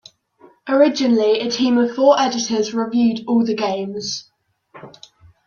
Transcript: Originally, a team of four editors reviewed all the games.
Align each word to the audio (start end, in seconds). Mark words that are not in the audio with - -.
Originally, 0.67 1.39
a 1.41 1.47
team 1.51 1.77
of 1.77 1.93
four 1.93 2.19
editors 2.19 2.73
reviewed 2.73 3.19
all 3.27 3.45
the 3.45 3.53
games. 3.53 4.31